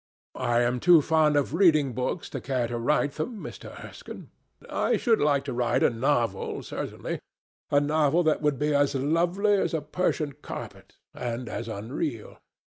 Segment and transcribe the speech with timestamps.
[0.33, 3.85] "I am too fond of reading books to care to write them, Mr.
[3.85, 4.31] Erskine.
[4.67, 7.19] I should like to write a novel certainly,
[7.69, 12.39] a novel that would be as lovely as a Persian carpet and as unreal.